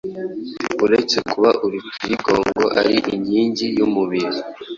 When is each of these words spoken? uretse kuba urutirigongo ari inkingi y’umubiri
uretse 0.85 1.17
kuba 1.31 1.49
urutirigongo 1.65 2.63
ari 2.79 2.95
inkingi 3.15 3.65
y’umubiri 3.77 4.37